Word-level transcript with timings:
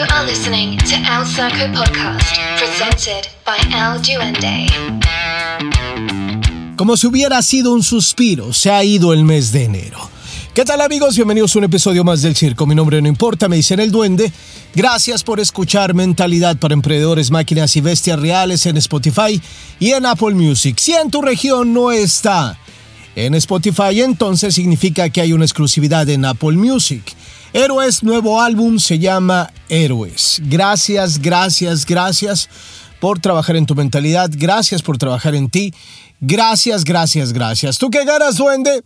You 0.00 0.06
are 0.14 0.26
listening 0.26 0.78
to 0.78 0.96
El 0.96 1.26
Circo 1.26 1.70
Podcast, 1.74 2.34
presented 2.56 3.28
by 3.44 3.58
El 3.70 4.00
Duende. 4.00 4.66
Como 6.74 6.96
si 6.96 7.06
hubiera 7.06 7.42
sido 7.42 7.74
un 7.74 7.82
suspiro, 7.82 8.54
se 8.54 8.70
ha 8.70 8.82
ido 8.82 9.12
el 9.12 9.24
mes 9.24 9.52
de 9.52 9.64
enero. 9.64 9.98
¿Qué 10.54 10.64
tal 10.64 10.80
amigos? 10.80 11.16
Bienvenidos 11.16 11.54
a 11.54 11.58
un 11.58 11.64
episodio 11.66 12.02
más 12.02 12.22
del 12.22 12.34
circo. 12.34 12.64
Mi 12.64 12.74
nombre 12.74 13.02
no 13.02 13.08
importa, 13.08 13.46
me 13.46 13.56
dicen 13.56 13.78
el 13.78 13.90
duende. 13.90 14.32
Gracias 14.74 15.22
por 15.22 15.38
escuchar 15.38 15.92
Mentalidad 15.92 16.56
para 16.56 16.72
Emprendedores, 16.72 17.30
Máquinas 17.30 17.76
y 17.76 17.82
Bestias 17.82 18.18
Reales 18.18 18.64
en 18.64 18.78
Spotify 18.78 19.38
y 19.78 19.90
en 19.90 20.06
Apple 20.06 20.32
Music. 20.32 20.78
Si 20.78 20.94
en 20.94 21.10
tu 21.10 21.20
región 21.20 21.74
no 21.74 21.92
está 21.92 22.58
en 23.16 23.34
Spotify, 23.34 24.00
entonces 24.00 24.54
significa 24.54 25.10
que 25.10 25.20
hay 25.20 25.34
una 25.34 25.44
exclusividad 25.44 26.08
en 26.08 26.24
Apple 26.24 26.52
Music. 26.52 27.02
Héroes, 27.52 28.04
nuevo 28.04 28.40
álbum 28.40 28.78
se 28.78 29.00
llama 29.00 29.52
Héroes. 29.68 30.40
Gracias, 30.44 31.18
gracias, 31.18 31.84
gracias 31.84 32.48
por 33.00 33.18
trabajar 33.18 33.56
en 33.56 33.66
tu 33.66 33.74
mentalidad. 33.74 34.30
Gracias 34.32 34.82
por 34.82 34.98
trabajar 34.98 35.34
en 35.34 35.50
ti. 35.50 35.74
Gracias, 36.20 36.84
gracias, 36.84 37.32
gracias. 37.32 37.78
¿Tú 37.78 37.90
qué 37.90 38.04
ganas, 38.04 38.36
duende? 38.36 38.84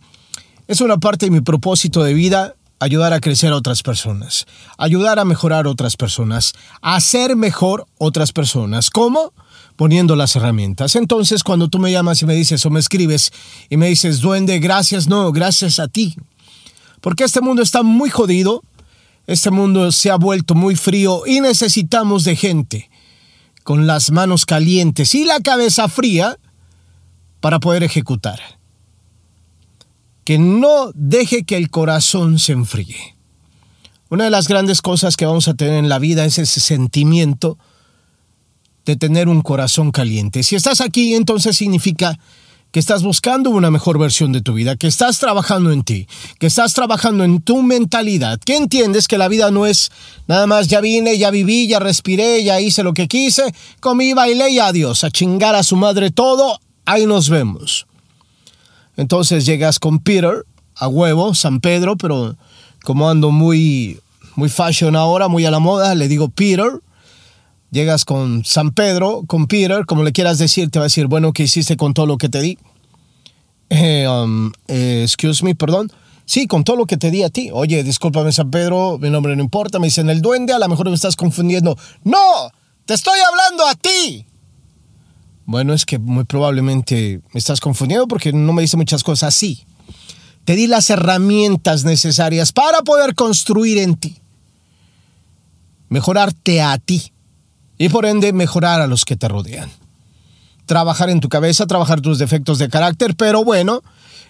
Es 0.67 0.81
una 0.81 0.97
parte 0.97 1.27
de 1.27 1.31
mi 1.31 1.41
propósito 1.41 2.03
de 2.03 2.15
vida 2.15 2.55
ayudar 2.79 3.13
a 3.13 3.19
crecer 3.19 3.51
a 3.51 3.55
otras 3.55 3.83
personas, 3.83 4.47
ayudar 4.77 5.19
a 5.19 5.25
mejorar 5.25 5.67
a 5.67 5.69
otras 5.69 5.95
personas, 5.95 6.53
hacer 6.81 7.35
mejor 7.35 7.85
otras 7.99 8.31
personas. 8.31 8.89
¿Cómo? 8.89 9.31
Poniendo 9.75 10.15
las 10.15 10.35
herramientas. 10.35 10.95
Entonces, 10.95 11.43
cuando 11.43 11.67
tú 11.67 11.77
me 11.77 11.91
llamas 11.91 12.21
y 12.21 12.25
me 12.25 12.33
dices 12.33 12.65
o 12.65 12.71
me 12.71 12.79
escribes 12.79 13.31
y 13.69 13.77
me 13.77 13.89
dices, 13.89 14.21
duende, 14.21 14.57
gracias, 14.57 15.07
no, 15.07 15.31
gracias 15.31 15.79
a 15.79 15.87
ti. 15.87 16.15
Porque 17.05 17.23
este 17.23 17.39
mundo 17.39 17.61
está 17.61 17.83
muy 17.83 18.09
jodido, 18.09 18.63
este 19.27 19.51
mundo 19.51 19.91
se 19.91 20.09
ha 20.09 20.15
vuelto 20.15 20.55
muy 20.55 20.75
frío 20.75 21.21
y 21.27 21.39
necesitamos 21.39 22.23
de 22.23 22.35
gente 22.35 22.89
con 23.63 23.85
las 23.85 24.09
manos 24.09 24.47
calientes 24.47 25.13
y 25.13 25.23
la 25.23 25.39
cabeza 25.39 25.87
fría 25.87 26.39
para 27.41 27.59
poder 27.59 27.83
ejecutar. 27.83 28.39
Que 30.23 30.39
no 30.39 30.89
deje 30.95 31.43
que 31.43 31.57
el 31.57 31.69
corazón 31.69 32.39
se 32.39 32.53
enfríe. 32.53 33.15
Una 34.09 34.23
de 34.23 34.31
las 34.31 34.47
grandes 34.47 34.81
cosas 34.81 35.15
que 35.15 35.27
vamos 35.27 35.47
a 35.47 35.53
tener 35.53 35.75
en 35.75 35.89
la 35.89 35.99
vida 35.99 36.25
es 36.25 36.39
ese 36.39 36.59
sentimiento 36.59 37.59
de 38.83 38.95
tener 38.95 39.29
un 39.29 39.43
corazón 39.43 39.91
caliente. 39.91 40.41
Si 40.41 40.55
estás 40.55 40.81
aquí, 40.81 41.13
entonces 41.13 41.55
significa 41.55 42.17
que 42.75 42.79
estás 42.81 43.03
buscando 43.03 43.51
una 43.51 43.71
mejor 43.71 43.97
versión 43.97 44.33
de 44.33 44.41
tu 44.41 44.53
vida, 44.53 44.75
que 44.75 44.87
estás 44.87 45.17
trabajando 45.17 45.71
en 45.71 45.83
ti, 45.83 46.09
que 46.39 46.47
estás 46.47 46.73
trabajando 46.73 47.23
en 47.23 47.41
tu 47.41 47.61
mentalidad, 47.61 48.37
que 48.37 48.57
entiendes 48.57 49.07
que 49.07 49.17
la 49.17 49.29
vida 49.29 49.49
no 49.49 49.65
es 49.65 49.93
nada 50.27 50.45
más 50.45 50.67
ya 50.67 50.81
vine, 50.81 51.17
ya 51.17 51.31
viví, 51.31 51.69
ya 51.69 51.79
respiré, 51.79 52.43
ya 52.43 52.59
hice 52.59 52.83
lo 52.83 52.93
que 52.93 53.07
quise, 53.07 53.43
comí, 53.79 54.11
bailé 54.11 54.49
y 54.49 54.59
adiós, 54.59 55.05
a 55.05 55.09
chingar 55.09 55.55
a 55.55 55.63
su 55.63 55.77
madre 55.77 56.11
todo, 56.11 56.59
ahí 56.83 57.05
nos 57.05 57.29
vemos. 57.29 57.87
Entonces 58.97 59.45
llegas 59.45 59.79
con 59.79 59.99
Peter, 59.99 60.45
a 60.75 60.89
huevo, 60.89 61.33
San 61.33 61.61
Pedro, 61.61 61.95
pero 61.95 62.35
como 62.83 63.09
ando 63.09 63.31
muy, 63.31 64.01
muy 64.35 64.49
fashion 64.49 64.97
ahora, 64.97 65.29
muy 65.29 65.45
a 65.45 65.51
la 65.51 65.59
moda, 65.59 65.95
le 65.95 66.09
digo 66.09 66.27
Peter, 66.27 66.81
Llegas 67.75 68.05
con 68.05 68.45
San 68.45 68.71
Pedro, 68.71 69.23
con 69.27 69.47
Peter, 69.47 69.85
como 69.85 70.03
le 70.03 70.13
quieras 70.13 70.37
decir, 70.37 70.69
te 70.69 70.79
va 70.79 70.83
a 70.83 70.87
decir, 70.87 71.07
bueno, 71.07 71.33
¿qué 71.33 71.43
hiciste 71.43 71.75
con 71.75 71.93
todo 71.93 72.05
lo 72.05 72.17
que 72.17 72.29
te 72.29 72.39
di? 72.39 72.57
Eh, 73.69 74.07
um, 74.07 74.53
eh, 74.69 75.01
excuse 75.03 75.43
me, 75.43 75.55
perdón. 75.55 75.91
Sí, 76.23 76.47
con 76.47 76.63
todo 76.63 76.77
lo 76.77 76.85
que 76.85 76.95
te 76.95 77.11
di 77.11 77.23
a 77.23 77.29
ti. 77.29 77.49
Oye, 77.51 77.83
discúlpame, 77.83 78.31
San 78.31 78.49
Pedro, 78.49 78.97
mi 78.97 79.09
nombre 79.09 79.35
no 79.35 79.43
importa. 79.43 79.77
Me 79.77 79.87
dicen 79.87 80.09
el 80.09 80.21
duende, 80.21 80.53
a 80.53 80.59
lo 80.59 80.69
mejor 80.69 80.87
me 80.87 80.95
estás 80.95 81.17
confundiendo. 81.17 81.77
¡No! 82.05 82.49
¡Te 82.85 82.93
estoy 82.93 83.19
hablando 83.19 83.67
a 83.67 83.75
ti! 83.75 84.25
Bueno, 85.45 85.73
es 85.73 85.85
que 85.85 85.99
muy 85.99 86.23
probablemente 86.23 87.19
me 87.33 87.39
estás 87.39 87.59
confundiendo 87.59 88.07
porque 88.07 88.31
no 88.31 88.53
me 88.53 88.61
dice 88.61 88.77
muchas 88.77 89.03
cosas 89.03 89.35
así. 89.35 89.65
Te 90.45 90.55
di 90.55 90.67
las 90.67 90.89
herramientas 90.89 91.83
necesarias 91.83 92.53
para 92.53 92.83
poder 92.83 93.15
construir 93.15 93.79
en 93.79 93.95
ti. 93.95 94.21
Mejorarte 95.89 96.61
a 96.61 96.77
ti 96.77 97.11
y 97.77 97.89
por 97.89 98.05
ende 98.05 98.33
mejorar 98.33 98.81
a 98.81 98.87
los 98.87 99.05
que 99.05 99.15
te 99.15 99.27
rodean. 99.27 99.71
Trabajar 100.65 101.09
en 101.09 101.19
tu 101.19 101.29
cabeza, 101.29 101.67
trabajar 101.67 102.01
tus 102.01 102.17
defectos 102.17 102.57
de 102.57 102.69
carácter, 102.69 103.15
pero 103.15 103.43
bueno, 103.43 103.81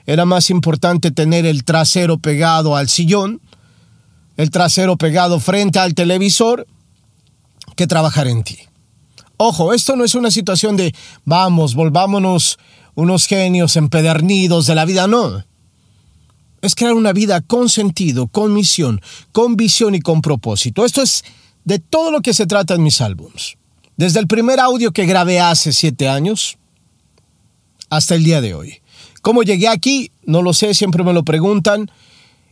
era 0.06 0.25
más 0.25 0.50
importante 0.50 1.11
tener 1.11 1.45
el 1.45 1.63
trasero 1.63 2.17
pegado 2.17 2.75
al 2.75 2.89
sillón, 2.89 3.41
el 4.38 4.50
trasero 4.50 4.97
pegado 4.97 5.39
frente 5.39 5.79
al 5.79 5.94
televisor, 5.94 6.67
que 7.75 7.88
trabajar 7.88 8.28
en 8.28 8.44
ti. 8.44 8.57
Ojo, 9.38 9.73
esto 9.73 9.95
no 9.95 10.03
es 10.03 10.16
una 10.16 10.31
situación 10.31 10.78
de 10.78 10.94
vamos, 11.25 11.75
volvámonos 11.75 12.57
unos 12.95 13.28
genios 13.28 13.75
empedernidos 13.75 14.67
de 14.67 14.75
la 14.75 14.85
vida, 14.85 15.07
no. 15.07 15.44
Es 16.61 16.73
crear 16.73 16.94
una 16.94 17.11
vida 17.13 17.41
con 17.41 17.69
sentido, 17.69 18.28
con 18.28 18.53
misión, 18.53 19.01
con 19.31 19.55
visión 19.55 19.94
y 19.94 20.00
con 20.00 20.22
propósito. 20.22 20.85
Esto 20.85 21.01
es 21.01 21.23
de 21.65 21.79
todo 21.79 22.11
lo 22.11 22.21
que 22.21 22.33
se 22.33 22.45
trata 22.45 22.75
en 22.75 22.83
mis 22.83 23.01
álbums. 23.01 23.57
Desde 23.97 24.19
el 24.19 24.27
primer 24.27 24.59
audio 24.59 24.91
que 24.91 25.05
grabé 25.05 25.39
hace 25.39 25.73
siete 25.73 26.07
años 26.07 26.57
hasta 27.89 28.15
el 28.15 28.23
día 28.23 28.41
de 28.41 28.53
hoy. 28.53 28.81
¿Cómo 29.21 29.43
llegué 29.43 29.67
aquí? 29.67 30.11
No 30.23 30.41
lo 30.41 30.53
sé, 30.53 30.73
siempre 30.73 31.03
me 31.03 31.13
lo 31.13 31.23
preguntan. 31.23 31.89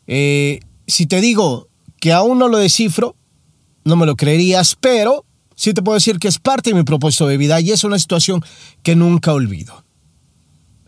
Eh, 0.07 0.59
si 0.87 1.05
te 1.05 1.21
digo 1.21 1.69
que 1.99 2.11
aún 2.11 2.39
no 2.39 2.47
lo 2.47 2.57
descifro, 2.57 3.15
no 3.85 3.95
me 3.95 4.05
lo 4.05 4.15
creerías, 4.15 4.75
pero 4.79 5.25
sí 5.55 5.73
te 5.73 5.83
puedo 5.83 5.95
decir 5.95 6.17
que 6.17 6.27
es 6.27 6.39
parte 6.39 6.71
de 6.71 6.75
mi 6.75 6.83
propósito 6.83 7.27
de 7.27 7.37
vida 7.37 7.61
y 7.61 7.71
es 7.71 7.83
una 7.83 7.99
situación 7.99 8.43
que 8.81 8.95
nunca 8.95 9.33
olvido. 9.33 9.83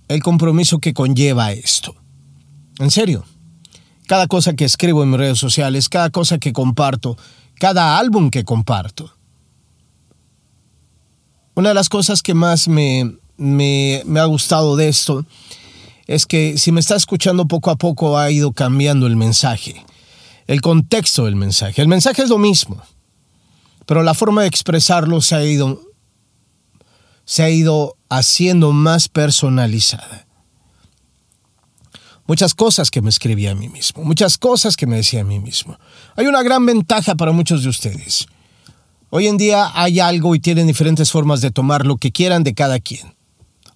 El 0.08 0.22
compromiso 0.24 0.80
que 0.80 0.94
conlleva 0.94 1.52
esto. 1.52 1.96
En 2.80 2.92
serio. 2.92 3.26
Cada 4.08 4.28
cosa 4.28 4.54
que 4.54 4.66
escribo 4.66 5.02
en 5.02 5.10
mis 5.10 5.20
redes 5.20 5.40
sociales, 5.40 5.90
cada 5.90 6.12
cosa 6.12 6.38
que 6.38 6.54
comparto, 6.54 7.18
cada 7.60 7.98
álbum 7.98 8.30
que 8.30 8.44
comparto. 8.44 9.12
Una 11.56 11.70
de 11.70 11.76
las 11.76 11.90
cosas 11.90 12.22
que 12.22 12.34
más 12.34 12.68
me, 12.68 13.18
me, 13.38 14.04
ha 14.20 14.26
gustado 14.26 14.76
de 14.76 14.90
esto 14.90 15.26
es 16.08 16.26
que 16.26 16.58
si 16.58 16.72
me 16.72 16.80
está 16.80 16.96
escuchando 16.96 17.48
poco 17.48 17.72
a 17.72 17.78
poco 17.78 18.18
ha 18.18 18.30
ido 18.30 18.52
cambiando 18.52 19.08
el 19.08 19.16
mensaje, 19.16 19.86
el 20.48 20.62
contexto 20.62 21.26
del 21.26 21.36
mensaje. 21.36 21.82
El 21.82 21.88
mensaje 21.88 22.22
es 22.22 22.30
lo 22.30 22.38
mismo, 22.38 22.82
pero 23.86 24.04
la 24.04 24.14
forma 24.14 24.42
de 24.42 24.48
expresarlo 24.48 25.22
se 25.22 25.36
ha 25.36 25.46
ido, 25.46 25.82
se 27.24 27.44
ha 27.44 27.50
ido 27.50 27.96
haciendo 28.10 28.72
más 28.72 29.08
personalizada 29.08 30.25
muchas 32.26 32.54
cosas 32.54 32.92
que 32.92 33.02
me 33.02 33.10
escribía 33.10 33.52
a 33.52 33.56
mí 33.56 33.70
mismo, 33.70 34.04
muchas 34.04 34.38
cosas 34.38 34.76
que 34.76 34.88
me 34.88 34.98
decía 34.98 35.22
a 35.22 35.24
mí 35.24 35.40
mismo. 35.40 35.78
Hay 36.16 36.28
una 36.28 36.44
gran 36.44 36.66
ventaja 36.66 37.16
para 37.16 37.32
muchos 37.32 37.64
de 37.64 37.70
ustedes. 37.70 38.28
Hoy 39.10 39.28
en 39.28 39.38
día 39.38 39.72
hay 39.74 40.00
algo 40.00 40.36
y 40.36 40.40
tienen 40.40 40.68
diferentes 40.68 41.12
formas 41.12 41.42
de 41.42 41.52
tomar 41.52 41.86
lo 41.86 41.98
que 41.98 42.12
quieran 42.12 42.44
de 42.44 42.54
cada 42.54 42.80
quien. 42.80 43.16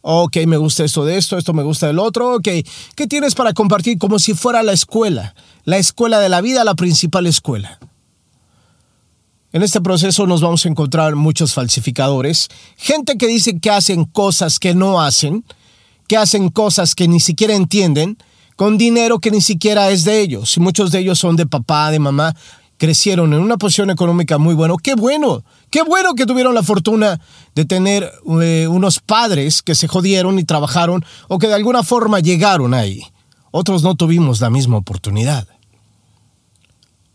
Ok, 0.02 0.38
me 0.48 0.58
gusta 0.58 0.86
esto 0.86 1.06
de 1.06 1.18
esto, 1.18 1.38
esto 1.38 1.54
me 1.54 1.64
gusta 1.64 1.88
del 1.88 2.00
otro, 2.00 2.36
ok. 2.36 2.48
¿Qué 2.96 3.08
tienes 3.08 3.36
para 3.36 3.54
compartir 3.54 3.98
como 3.98 4.18
si 4.18 4.34
fuera 4.34 4.64
la 4.64 4.72
escuela? 4.72 5.36
La 5.66 5.78
escuela 5.78 6.20
de 6.20 6.30
la 6.30 6.42
vida, 6.42 6.64
la 6.64 6.76
principal 6.76 7.28
escuela. 7.28 7.80
En 9.52 9.64
este 9.64 9.82
proceso 9.82 10.28
nos 10.28 10.42
vamos 10.42 10.66
a 10.66 10.70
encontrar 10.70 11.16
muchos 11.16 11.54
falsificadores, 11.54 12.50
gente 12.78 13.18
que 13.18 13.28
dice 13.28 13.60
que 13.60 13.72
hacen 13.72 14.06
cosas 14.06 14.60
que 14.60 14.76
no 14.76 15.02
hacen, 15.02 15.44
que 16.08 16.18
hacen 16.18 16.50
cosas 16.50 16.96
que 16.96 17.08
ni 17.08 17.20
siquiera 17.20 17.56
entienden, 17.56 18.18
con 18.60 18.78
dinero 18.78 19.20
que 19.20 19.32
ni 19.32 19.40
siquiera 19.40 19.90
es 19.90 20.04
de 20.04 20.20
ellos. 20.20 20.58
Y 20.58 20.60
muchos 20.60 20.92
de 20.92 21.00
ellos 21.00 21.18
son 21.18 21.38
de 21.38 21.46
papá, 21.46 21.92
de 21.92 22.00
mamá, 22.00 22.36
crecieron 22.76 23.32
en 23.32 23.40
una 23.40 23.56
posición 23.56 23.90
económica 23.90 24.38
muy 24.38 24.54
buena. 24.54 24.74
Qué 24.84 24.96
bueno, 24.96 25.46
qué 25.70 25.82
bueno 25.82 26.14
que 26.14 26.26
tuvieron 26.26 26.54
la 26.54 26.62
fortuna 26.62 27.22
de 27.56 27.64
tener 27.64 28.12
eh, 28.42 28.68
unos 28.70 29.00
padres 29.00 29.62
que 29.62 29.76
se 29.76 29.88
jodieron 29.88 30.40
y 30.40 30.44
trabajaron 30.44 31.06
o 31.30 31.40
que 31.40 31.48
de 31.48 31.54
alguna 31.54 31.84
forma 31.84 32.20
llegaron 32.20 32.74
ahí. 32.74 33.02
Otros 33.52 33.82
no 33.82 33.96
tuvimos 33.96 34.42
la 34.42 34.50
misma 34.50 34.76
oportunidad. 34.76 35.48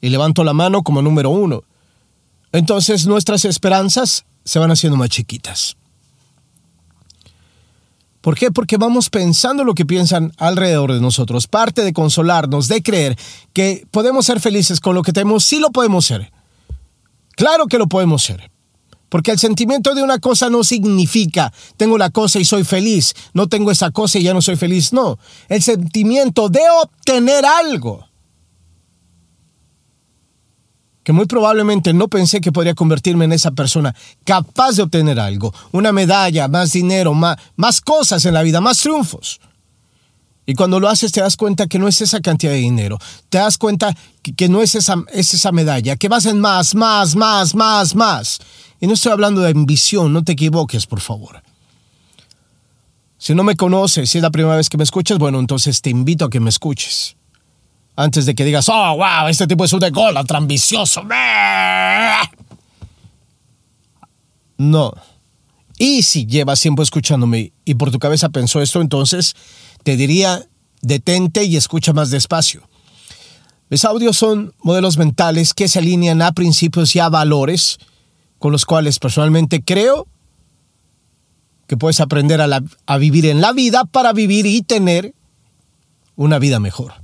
Y 0.00 0.08
levanto 0.08 0.44
la 0.44 0.54
mano 0.54 0.82
como 0.82 1.02
número 1.02 1.28
uno. 1.28 1.60
Entonces 2.52 3.06
nuestras 3.06 3.44
esperanzas 3.44 4.24
se 4.46 4.58
van 4.58 4.70
haciendo 4.70 4.96
más 4.96 5.10
chiquitas. 5.10 5.76
¿Por 8.24 8.38
qué? 8.38 8.50
Porque 8.50 8.78
vamos 8.78 9.10
pensando 9.10 9.64
lo 9.64 9.74
que 9.74 9.84
piensan 9.84 10.32
alrededor 10.38 10.94
de 10.94 11.00
nosotros. 11.02 11.46
Parte 11.46 11.84
de 11.84 11.92
consolarnos, 11.92 12.68
de 12.68 12.82
creer 12.82 13.18
que 13.52 13.86
podemos 13.90 14.24
ser 14.24 14.40
felices 14.40 14.80
con 14.80 14.94
lo 14.94 15.02
que 15.02 15.12
tenemos, 15.12 15.44
sí 15.44 15.58
lo 15.58 15.70
podemos 15.70 16.06
ser. 16.06 16.32
Claro 17.36 17.66
que 17.66 17.76
lo 17.76 17.86
podemos 17.86 18.22
ser. 18.22 18.50
Porque 19.10 19.30
el 19.30 19.38
sentimiento 19.38 19.94
de 19.94 20.02
una 20.02 20.20
cosa 20.20 20.48
no 20.48 20.64
significa 20.64 21.52
tengo 21.76 21.98
la 21.98 22.08
cosa 22.08 22.38
y 22.38 22.46
soy 22.46 22.64
feliz, 22.64 23.12
no 23.34 23.46
tengo 23.46 23.70
esa 23.70 23.90
cosa 23.90 24.18
y 24.18 24.22
ya 24.22 24.32
no 24.32 24.40
soy 24.40 24.56
feliz. 24.56 24.94
No, 24.94 25.18
el 25.50 25.62
sentimiento 25.62 26.48
de 26.48 26.62
obtener 26.82 27.44
algo 27.44 28.08
que 31.04 31.12
muy 31.12 31.26
probablemente 31.26 31.92
no 31.92 32.08
pensé 32.08 32.40
que 32.40 32.50
podría 32.50 32.74
convertirme 32.74 33.26
en 33.26 33.32
esa 33.32 33.52
persona 33.52 33.94
capaz 34.24 34.72
de 34.72 34.82
obtener 34.82 35.20
algo, 35.20 35.54
una 35.70 35.92
medalla, 35.92 36.48
más 36.48 36.72
dinero, 36.72 37.14
más, 37.14 37.36
más 37.56 37.80
cosas 37.80 38.24
en 38.24 38.34
la 38.34 38.42
vida, 38.42 38.60
más 38.60 38.78
triunfos. 38.78 39.40
Y 40.46 40.54
cuando 40.54 40.80
lo 40.80 40.88
haces 40.88 41.12
te 41.12 41.20
das 41.20 41.36
cuenta 41.36 41.66
que 41.66 41.78
no 41.78 41.88
es 41.88 42.00
esa 42.00 42.20
cantidad 42.20 42.52
de 42.52 42.58
dinero, 42.58 42.98
te 43.28 43.38
das 43.38 43.58
cuenta 43.58 43.94
que, 44.36 44.48
no 44.48 44.62
es 44.62 44.74
esa, 44.74 44.96
es 45.12 45.32
esa 45.34 45.52
medalla, 45.52 45.96
que 45.96 46.08
vas 46.08 46.26
en 46.26 46.40
más, 46.40 46.74
más, 46.74 47.14
más, 47.16 47.54
más, 47.54 47.94
más. 47.94 48.40
Y 48.80 48.86
no 48.86 48.94
estoy 48.94 49.12
hablando 49.12 49.42
de 49.42 49.50
ambición, 49.50 50.12
no 50.12 50.24
te 50.24 50.32
equivoques, 50.32 50.86
por 50.86 51.00
favor. 51.00 51.42
Si 53.18 53.34
no 53.34 53.42
me 53.42 53.56
conoces, 53.56 54.10
si 54.10 54.18
es 54.18 54.22
la 54.22 54.30
primera 54.30 54.56
vez 54.56 54.68
que 54.68 54.76
me 54.76 54.84
escuchas, 54.84 55.18
bueno, 55.18 55.38
entonces 55.38 55.80
te 55.80 55.88
invito 55.88 56.26
a 56.26 56.30
que 56.30 56.40
me 56.40 56.50
escuches 56.50 57.16
antes 57.96 58.26
de 58.26 58.34
que 58.34 58.44
digas, 58.44 58.68
oh, 58.68 58.96
wow, 58.96 59.28
este 59.28 59.46
tipo 59.46 59.64
es 59.64 59.72
un 59.72 59.84
ególatra 59.84 60.38
ambicioso. 60.38 61.02
No. 64.58 64.94
Y 65.78 66.02
si 66.02 66.26
llevas 66.26 66.60
tiempo 66.60 66.82
escuchándome 66.82 67.52
y 67.64 67.74
por 67.74 67.90
tu 67.90 67.98
cabeza 67.98 68.28
pensó 68.28 68.62
esto, 68.62 68.80
entonces 68.80 69.34
te 69.82 69.96
diría, 69.96 70.42
detente 70.82 71.44
y 71.44 71.56
escucha 71.56 71.92
más 71.92 72.10
despacio. 72.10 72.62
Mis 73.70 73.84
audios 73.84 74.16
son 74.16 74.54
modelos 74.62 74.98
mentales 74.98 75.54
que 75.54 75.68
se 75.68 75.78
alinean 75.78 76.22
a 76.22 76.32
principios 76.32 76.94
y 76.94 77.00
a 77.00 77.08
valores 77.08 77.78
con 78.38 78.52
los 78.52 78.66
cuales 78.66 78.98
personalmente 78.98 79.62
creo 79.64 80.06
que 81.66 81.76
puedes 81.76 82.00
aprender 82.00 82.40
a 82.40 82.98
vivir 82.98 83.26
en 83.26 83.40
la 83.40 83.52
vida 83.52 83.84
para 83.84 84.12
vivir 84.12 84.44
y 84.46 84.62
tener 84.62 85.14
una 86.14 86.38
vida 86.38 86.60
mejor. 86.60 87.03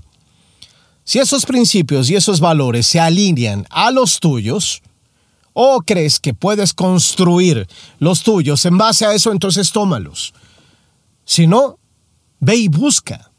Si 1.10 1.18
esos 1.18 1.44
principios 1.44 2.08
y 2.08 2.14
esos 2.14 2.38
valores 2.38 2.86
se 2.86 3.00
alinean 3.00 3.66
a 3.68 3.90
los 3.90 4.20
tuyos, 4.20 4.80
o 5.52 5.80
crees 5.80 6.20
que 6.20 6.34
puedes 6.34 6.72
construir 6.72 7.66
los 7.98 8.22
tuyos 8.22 8.64
en 8.64 8.78
base 8.78 9.06
a 9.06 9.12
eso, 9.12 9.32
entonces 9.32 9.72
tómalos. 9.72 10.32
Si 11.24 11.48
no, 11.48 11.80
ve 12.38 12.54
y 12.54 12.68
busca. 12.68 13.32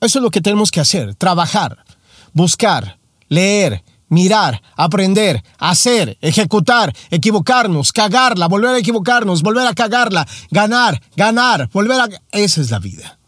Eso 0.00 0.18
es 0.18 0.22
lo 0.24 0.32
que 0.32 0.40
tenemos 0.40 0.72
que 0.72 0.80
hacer, 0.80 1.14
trabajar, 1.14 1.84
buscar, 2.32 2.98
leer, 3.28 3.84
mirar, 4.08 4.60
aprender, 4.74 5.44
hacer, 5.58 6.18
ejecutar, 6.22 6.92
equivocarnos, 7.08 7.92
cagarla, 7.92 8.48
volver 8.48 8.74
a 8.74 8.78
equivocarnos, 8.78 9.42
volver 9.42 9.68
a 9.68 9.74
cagarla, 9.74 10.26
ganar, 10.50 11.00
ganar, 11.14 11.70
volver 11.72 12.00
a... 12.00 12.08
Esa 12.32 12.60
es 12.60 12.72
la 12.72 12.80
vida. 12.80 13.20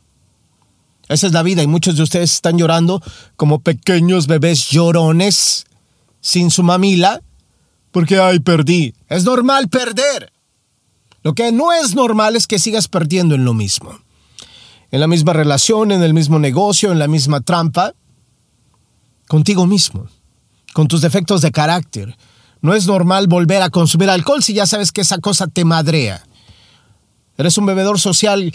Esa 1.08 1.26
es 1.26 1.32
la 1.32 1.42
vida 1.42 1.62
y 1.62 1.66
muchos 1.66 1.96
de 1.96 2.02
ustedes 2.02 2.32
están 2.32 2.58
llorando 2.58 3.02
como 3.36 3.60
pequeños 3.60 4.26
bebés 4.26 4.68
llorones 4.70 5.66
sin 6.20 6.50
su 6.50 6.62
mamila 6.62 7.20
porque, 7.94 8.18
ay, 8.18 8.40
perdí. 8.40 8.92
Es 9.08 9.22
normal 9.22 9.68
perder. 9.68 10.32
Lo 11.22 11.34
que 11.34 11.52
no 11.52 11.72
es 11.72 11.94
normal 11.94 12.34
es 12.34 12.48
que 12.48 12.58
sigas 12.58 12.88
perdiendo 12.88 13.36
en 13.36 13.44
lo 13.44 13.54
mismo. 13.54 13.96
En 14.90 14.98
la 14.98 15.06
misma 15.06 15.32
relación, 15.32 15.92
en 15.92 16.02
el 16.02 16.12
mismo 16.12 16.40
negocio, 16.40 16.90
en 16.90 16.98
la 16.98 17.06
misma 17.06 17.40
trampa. 17.40 17.94
Contigo 19.28 19.66
mismo. 19.66 20.08
Con 20.72 20.88
tus 20.88 21.02
defectos 21.02 21.40
de 21.40 21.52
carácter. 21.52 22.16
No 22.62 22.74
es 22.74 22.88
normal 22.88 23.28
volver 23.28 23.62
a 23.62 23.70
consumir 23.70 24.10
alcohol 24.10 24.42
si 24.42 24.54
ya 24.54 24.66
sabes 24.66 24.90
que 24.90 25.02
esa 25.02 25.18
cosa 25.18 25.46
te 25.46 25.64
madrea. 25.64 26.26
Eres 27.36 27.58
un 27.58 27.66
bebedor 27.66 28.00
social 28.00 28.52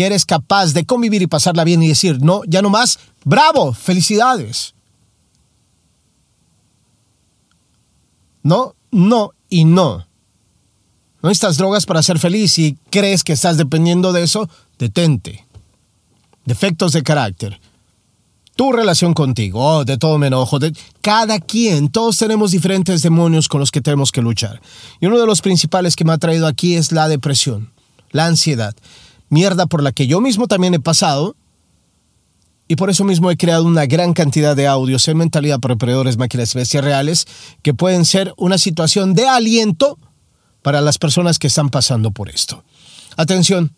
que 0.00 0.06
eres 0.06 0.24
capaz 0.24 0.72
de 0.72 0.86
convivir 0.86 1.20
y 1.20 1.26
pasarla 1.26 1.62
bien 1.62 1.82
y 1.82 1.88
decir, 1.88 2.22
no, 2.22 2.40
ya 2.46 2.62
no 2.62 2.70
más, 2.70 2.98
bravo, 3.22 3.74
felicidades. 3.74 4.72
No, 8.42 8.74
no 8.90 9.32
y 9.50 9.66
no. 9.66 10.06
No 11.20 11.28
necesitas 11.28 11.58
drogas 11.58 11.84
para 11.84 12.02
ser 12.02 12.18
feliz 12.18 12.58
y 12.58 12.78
crees 12.88 13.24
que 13.24 13.34
estás 13.34 13.58
dependiendo 13.58 14.14
de 14.14 14.22
eso, 14.22 14.48
detente. 14.78 15.46
Defectos 16.46 16.92
de 16.92 17.02
carácter. 17.02 17.60
Tu 18.56 18.72
relación 18.72 19.12
contigo, 19.12 19.60
oh, 19.62 19.84
de 19.84 19.98
todo 19.98 20.16
me 20.16 20.28
enojo. 20.28 20.58
De... 20.58 20.72
Cada 21.02 21.40
quien, 21.40 21.90
todos 21.90 22.16
tenemos 22.16 22.52
diferentes 22.52 23.02
demonios 23.02 23.48
con 23.48 23.60
los 23.60 23.70
que 23.70 23.82
tenemos 23.82 24.12
que 24.12 24.22
luchar. 24.22 24.62
Y 24.98 25.04
uno 25.04 25.18
de 25.18 25.26
los 25.26 25.42
principales 25.42 25.94
que 25.94 26.06
me 26.06 26.12
ha 26.14 26.18
traído 26.18 26.46
aquí 26.46 26.76
es 26.76 26.90
la 26.90 27.06
depresión, 27.06 27.70
la 28.12 28.24
ansiedad 28.24 28.74
mierda 29.30 29.66
por 29.66 29.82
la 29.82 29.92
que 29.92 30.06
yo 30.06 30.20
mismo 30.20 30.46
también 30.46 30.74
he 30.74 30.80
pasado. 30.80 31.34
Y 32.68 32.76
por 32.76 32.88
eso 32.90 33.02
mismo 33.02 33.30
he 33.30 33.36
creado 33.36 33.64
una 33.64 33.86
gran 33.86 34.12
cantidad 34.12 34.54
de 34.54 34.68
audios 34.68 35.08
en 35.08 35.16
mentalidad 35.16 35.58
para 35.58 35.74
operadores 35.74 36.18
máquinas 36.18 36.54
bestias 36.54 36.84
reales 36.84 37.26
que 37.62 37.74
pueden 37.74 38.04
ser 38.04 38.32
una 38.36 38.58
situación 38.58 39.14
de 39.14 39.26
aliento 39.26 39.98
para 40.62 40.80
las 40.80 40.98
personas 40.98 41.38
que 41.38 41.48
están 41.48 41.70
pasando 41.70 42.12
por 42.12 42.28
esto. 42.28 42.62
Atención, 43.16 43.72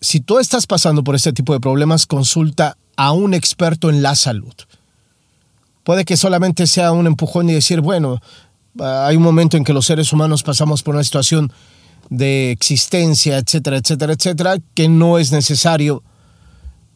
si 0.00 0.18
tú 0.18 0.40
estás 0.40 0.66
pasando 0.66 1.04
por 1.04 1.14
este 1.14 1.32
tipo 1.32 1.52
de 1.52 1.60
problemas, 1.60 2.06
consulta 2.06 2.76
a 2.96 3.12
un 3.12 3.34
experto 3.34 3.90
en 3.90 4.02
la 4.02 4.16
salud. 4.16 4.54
Puede 5.84 6.04
que 6.04 6.16
solamente 6.16 6.66
sea 6.66 6.90
un 6.90 7.06
empujón 7.06 7.48
y 7.48 7.52
decir, 7.52 7.80
bueno, 7.80 8.20
hay 8.80 9.16
un 9.16 9.22
momento 9.22 9.56
en 9.56 9.64
que 9.64 9.72
los 9.72 9.86
seres 9.86 10.12
humanos 10.12 10.42
pasamos 10.42 10.82
por 10.82 10.94
una 10.94 11.04
situación 11.04 11.52
de 12.10 12.50
existencia, 12.50 13.38
etcétera, 13.38 13.78
etcétera, 13.78 14.12
etcétera, 14.12 14.56
que 14.74 14.88
no 14.88 15.18
es 15.18 15.32
necesario 15.32 16.02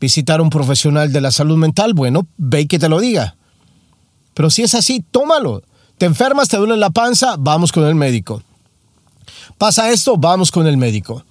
visitar 0.01 0.41
a 0.41 0.43
un 0.43 0.51
profesional 0.51 1.13
de 1.13 1.21
la 1.21 1.31
salud 1.31 1.57
mental, 1.57 1.95
bueno, 1.95 2.27
ve 2.37 2.63
y 2.63 2.67
que 2.67 2.79
te 2.79 2.89
lo 2.89 3.01
diga. 3.01 3.37
Pero 4.35 4.51
si 4.51 4.63
es 4.63 4.75
así, 4.75 5.05
tómalo. 5.11 5.63
Te 5.99 6.05
enfermas, 6.05 6.49
te 6.49 6.59
duele 6.59 6.77
la 6.77 6.91
panza, 6.91 7.37
vamos 7.39 7.73
con 7.73 7.85
el 7.87 7.95
médico. 7.95 8.43
Pasa 9.57 9.91
esto, 9.91 10.19
vamos 10.19 10.51
con 10.51 10.67
el 10.67 10.77
médico. 10.77 11.25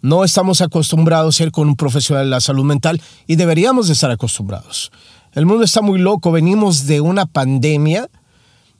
No 0.00 0.22
estamos 0.22 0.60
acostumbrados 0.60 1.40
a 1.40 1.44
ir 1.44 1.50
con 1.50 1.68
un 1.68 1.76
profesional 1.76 2.26
de 2.26 2.30
la 2.30 2.40
salud 2.40 2.64
mental 2.64 3.00
y 3.26 3.36
deberíamos 3.36 3.88
de 3.88 3.94
estar 3.94 4.10
acostumbrados. 4.10 4.92
El 5.32 5.46
mundo 5.46 5.64
está 5.64 5.80
muy 5.80 5.98
loco, 5.98 6.30
venimos 6.30 6.86
de 6.86 7.00
una 7.00 7.26
pandemia 7.26 8.08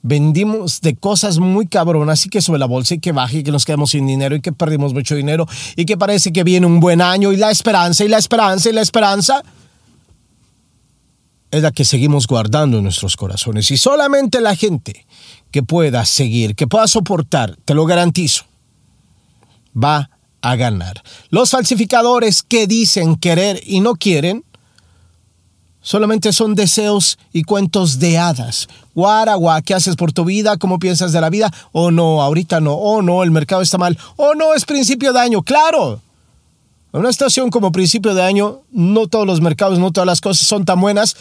vendimos 0.03 0.81
de 0.81 0.95
cosas 0.95 1.39
muy 1.39 1.65
cabronas 1.65 2.25
y 2.25 2.29
que 2.29 2.41
sube 2.41 2.59
la 2.59 2.67
bolsa 2.67 2.93
y 2.93 2.99
que 2.99 3.13
baje 3.13 3.39
y 3.39 3.43
que 3.43 3.51
nos 3.51 3.65
quedamos 3.65 3.91
sin 3.91 4.05
dinero 4.05 4.35
y 4.35 4.41
que 4.41 4.51
perdimos 4.51 4.93
mucho 4.93 5.15
dinero 5.15 5.47
y 5.75 5.85
que 5.85 5.97
parece 5.97 6.31
que 6.31 6.43
viene 6.43 6.67
un 6.67 6.79
buen 6.79 7.01
año 7.01 7.31
y 7.31 7.37
la 7.37 7.49
esperanza 7.49 8.03
y 8.03 8.09
la 8.09 8.17
esperanza 8.17 8.69
y 8.69 8.73
la 8.73 8.81
esperanza 8.81 9.41
es 11.49 11.61
la 11.61 11.71
que 11.71 11.85
seguimos 11.85 12.27
guardando 12.27 12.77
en 12.77 12.83
nuestros 12.83 13.15
corazones. 13.15 13.71
Y 13.71 13.77
solamente 13.77 14.41
la 14.41 14.55
gente 14.55 15.05
que 15.51 15.63
pueda 15.63 16.03
seguir, 16.03 16.55
que 16.55 16.67
pueda 16.67 16.87
soportar, 16.87 17.55
te 17.63 17.73
lo 17.73 17.85
garantizo, 17.85 18.43
va 19.81 20.09
a 20.41 20.55
ganar. 20.55 21.01
Los 21.29 21.51
falsificadores 21.51 22.43
que 22.43 22.67
dicen 22.67 23.15
querer 23.15 23.61
y 23.65 23.79
no 23.79 23.93
quieren, 23.93 24.43
Solamente 25.85 26.31
son 26.31 26.55
deseos 26.55 27.19
y 27.33 27.43
cuentos 27.43 27.99
de 27.99 28.17
hadas. 28.17 28.69
Guaragua, 28.95 29.61
¿qué 29.61 29.73
haces 29.73 29.97
por 29.97 30.13
tu 30.13 30.23
vida? 30.23 30.55
¿Cómo 30.55 30.79
piensas 30.79 31.11
de 31.11 31.19
la 31.19 31.29
vida? 31.29 31.53
Oh 31.73 31.91
no, 31.91 32.21
ahorita 32.21 32.61
no. 32.61 32.73
Oh 32.73 33.01
no, 33.01 33.21
el 33.21 33.31
mercado 33.31 33.61
está 33.61 33.77
mal. 33.77 33.97
Oh 34.15 34.33
no, 34.33 34.53
es 34.53 34.63
principio 34.63 35.11
de 35.11 35.19
año. 35.19 35.43
Claro. 35.43 35.99
En 36.93 37.01
una 37.01 37.09
estación 37.09 37.49
como 37.49 37.73
principio 37.73 38.15
de 38.15 38.23
año, 38.23 38.61
no 38.71 39.07
todos 39.07 39.27
los 39.27 39.41
mercados, 39.41 39.77
no 39.77 39.91
todas 39.91 40.07
las 40.07 40.21
cosas 40.21 40.47
son 40.47 40.63
tan 40.63 40.79
buenas, 40.79 41.17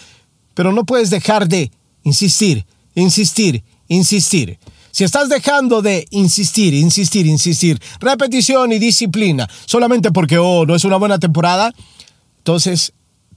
pero 0.54 0.72
no 0.72 0.84
puedes 0.84 1.10
dejar 1.10 1.48
de 1.48 1.72
insistir, 2.04 2.64
insistir, 2.94 3.64
insistir. 3.88 4.60
Si 4.92 5.02
estás 5.02 5.28
dejando 5.28 5.82
de 5.82 6.06
insistir, 6.10 6.72
insistir, 6.72 7.26
insistir, 7.26 7.82
repetición 7.98 8.70
y 8.70 8.78
disciplina, 8.78 9.48
solamente 9.66 10.12
porque, 10.12 10.38
oh, 10.38 10.66
no 10.66 10.76
es 10.76 10.84
una 10.84 10.98
buena 10.98 11.18
temporada, 11.18 11.72
entonces 12.38 12.92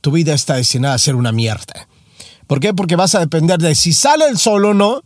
tu 0.06 0.12
vida 0.12 0.36
está 0.36 0.54
destinada 0.54 0.94
a 0.94 1.00
ser 1.00 1.16
una 1.16 1.32
mierda. 1.32 1.88
¿Por 2.46 2.60
qué? 2.60 2.76
Porque 2.76 2.96
vas 2.96 3.16
a 3.16 3.20
depender 3.20 3.58
de 3.58 3.74
si 3.74 3.92
sale 3.92 4.28
el 4.28 4.38
sol 4.38 4.64
o 4.66 4.76
no 4.76 5.02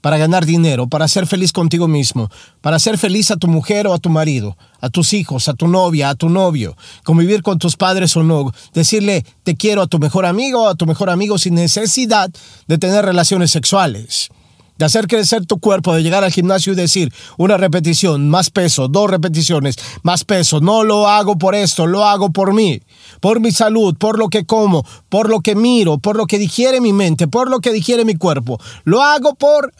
para 0.00 0.16
ganar 0.16 0.46
dinero, 0.46 0.86
para 0.86 1.08
ser 1.08 1.26
feliz 1.26 1.52
contigo 1.52 1.88
mismo, 1.88 2.30
para 2.62 2.78
ser 2.78 2.96
feliz 2.96 3.30
a 3.30 3.36
tu 3.36 3.48
mujer 3.48 3.86
o 3.86 3.92
a 3.92 3.98
tu 3.98 4.08
marido, 4.08 4.56
a 4.80 4.88
tus 4.88 5.12
hijos, 5.12 5.50
a 5.50 5.52
tu 5.52 5.68
novia, 5.68 6.08
a 6.08 6.14
tu 6.14 6.30
novio, 6.30 6.74
convivir 7.04 7.42
con 7.42 7.58
tus 7.58 7.76
padres 7.76 8.16
o 8.16 8.22
no, 8.22 8.50
decirle 8.72 9.26
te 9.42 9.56
quiero 9.56 9.82
a 9.82 9.86
tu 9.86 9.98
mejor 9.98 10.24
amigo 10.24 10.62
o 10.62 10.68
a 10.68 10.74
tu 10.74 10.86
mejor 10.86 11.10
amigo 11.10 11.36
sin 11.36 11.54
necesidad 11.54 12.30
de 12.66 12.78
tener 12.78 13.04
relaciones 13.04 13.50
sexuales 13.50 14.30
de 14.80 14.86
hacer 14.86 15.08
crecer 15.08 15.44
tu 15.44 15.60
cuerpo, 15.60 15.94
de 15.94 16.02
llegar 16.02 16.24
al 16.24 16.32
gimnasio 16.32 16.72
y 16.72 16.76
decir 16.76 17.12
una 17.36 17.58
repetición, 17.58 18.30
más 18.30 18.48
peso, 18.48 18.88
dos 18.88 19.10
repeticiones, 19.10 19.76
más 20.02 20.24
peso. 20.24 20.60
No 20.60 20.84
lo 20.84 21.06
hago 21.06 21.36
por 21.36 21.54
esto, 21.54 21.86
lo 21.86 22.06
hago 22.06 22.30
por 22.30 22.54
mí, 22.54 22.80
por 23.20 23.40
mi 23.40 23.52
salud, 23.52 23.94
por 23.98 24.18
lo 24.18 24.28
que 24.28 24.46
como, 24.46 24.82
por 25.10 25.28
lo 25.28 25.40
que 25.40 25.54
miro, 25.54 25.98
por 25.98 26.16
lo 26.16 26.26
que 26.26 26.38
digiere 26.38 26.80
mi 26.80 26.94
mente, 26.94 27.28
por 27.28 27.50
lo 27.50 27.60
que 27.60 27.74
digiere 27.74 28.06
mi 28.06 28.14
cuerpo. 28.14 28.58
Lo 28.84 29.02
hago 29.02 29.34
por 29.34 29.74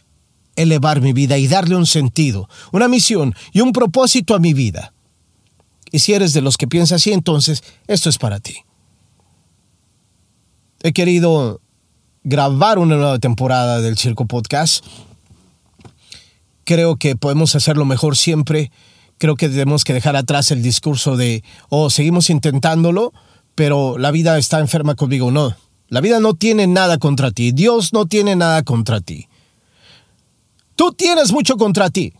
elevar 0.55 1.01
mi 1.01 1.15
vida 1.15 1.39
y 1.39 1.49
darle 1.49 1.77
un 1.77 1.87
sentido, 1.87 2.51
una 2.71 2.87
misión 2.87 3.35
y 3.53 3.63
un 3.63 3.73
propósito 3.73 4.35
a 4.35 4.39
mi 4.39 4.53
vida. 4.53 4.93
Y 5.91 6.01
si 6.01 6.13
eres 6.13 6.35
de 6.35 6.43
los 6.43 6.59
que 6.59 6.69
piensa 6.69 6.97
así, 6.97 7.11
entonces 7.15 7.65
esto 7.87 8.11
es 8.11 8.19
para 8.19 8.39
ti. 8.39 8.55
He 10.83 10.93
querido 10.93 11.63
grabar 12.23 12.79
una 12.79 12.97
nueva 12.97 13.19
temporada 13.19 13.81
del 13.81 13.97
Circo 13.97 14.27
Podcast 14.27 14.85
creo 16.71 16.95
que 16.95 17.17
podemos 17.17 17.57
hacerlo 17.57 17.85
mejor 17.85 18.17
siempre. 18.17 18.71
Creo 19.19 19.35
que 19.35 19.49
tenemos 19.49 19.83
que 19.83 19.93
dejar 19.93 20.15
atrás 20.15 20.53
el 20.53 20.63
discurso 20.63 21.17
de, 21.17 21.43
oh, 21.69 21.91
seguimos 21.91 22.31
intentándolo, 22.31 23.13
pero 23.57 23.99
la 23.99 24.13
vida 24.13 24.39
está 24.39 24.61
enferma 24.61 24.95
conmigo. 24.95 25.33
No, 25.33 25.57
la 25.89 26.01
vida 26.01 26.21
no 26.21 26.35
tiene 26.35 26.69
nada 26.69 26.99
contra 26.99 27.33
ti. 27.33 27.51
Dios 27.51 27.93
no 27.93 28.07
tiene 28.07 28.37
nada 28.37 28.63
contra 28.63 29.01
ti. 29.01 29.27
Tú 30.77 30.93
tienes 30.93 31.33
mucho 31.33 31.57
contra 31.57 31.91
ti. 31.91 32.13